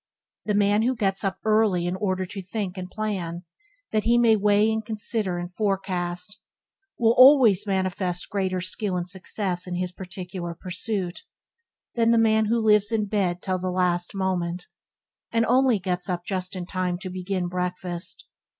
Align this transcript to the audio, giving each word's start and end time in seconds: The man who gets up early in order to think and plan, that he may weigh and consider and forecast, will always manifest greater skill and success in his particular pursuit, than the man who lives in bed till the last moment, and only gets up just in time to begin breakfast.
The 0.45 0.55
man 0.55 0.81
who 0.81 0.95
gets 0.95 1.23
up 1.23 1.37
early 1.45 1.85
in 1.85 1.95
order 1.95 2.25
to 2.25 2.41
think 2.41 2.75
and 2.75 2.89
plan, 2.89 3.43
that 3.91 4.05
he 4.05 4.17
may 4.17 4.35
weigh 4.35 4.71
and 4.71 4.83
consider 4.83 5.37
and 5.37 5.53
forecast, 5.53 6.41
will 6.97 7.13
always 7.15 7.67
manifest 7.67 8.27
greater 8.31 8.61
skill 8.61 8.97
and 8.97 9.07
success 9.07 9.67
in 9.67 9.75
his 9.75 9.91
particular 9.91 10.55
pursuit, 10.55 11.21
than 11.93 12.09
the 12.09 12.17
man 12.17 12.45
who 12.45 12.59
lives 12.65 12.91
in 12.91 13.05
bed 13.05 13.43
till 13.43 13.59
the 13.59 13.69
last 13.69 14.15
moment, 14.15 14.65
and 15.31 15.45
only 15.45 15.77
gets 15.77 16.09
up 16.09 16.25
just 16.25 16.55
in 16.55 16.65
time 16.65 16.97
to 16.97 17.11
begin 17.11 17.47
breakfast. 17.47 18.25